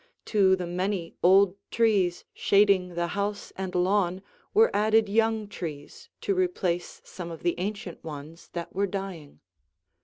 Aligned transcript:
To 0.25 0.55
the 0.55 0.65
many 0.65 1.13
old 1.21 1.57
trees 1.69 2.25
shading 2.33 2.95
the 2.95 3.05
house 3.05 3.53
and 3.55 3.75
lawn 3.75 4.23
were 4.51 4.75
added 4.75 5.07
young 5.07 5.47
trees 5.47 6.09
to 6.21 6.33
replace 6.33 7.03
some 7.05 7.29
of 7.29 7.43
the 7.43 7.53
ancient 7.59 8.03
ones 8.03 8.49
that 8.53 8.73
were 8.73 8.87
dying. 8.87 9.41